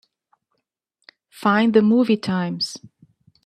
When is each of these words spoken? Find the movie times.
Find 1.29 1.75
the 1.75 1.83
movie 1.83 2.17
times. 2.17 2.75